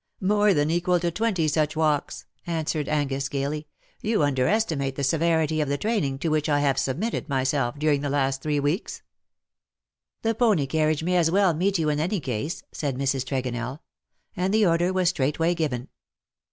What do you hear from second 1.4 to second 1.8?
such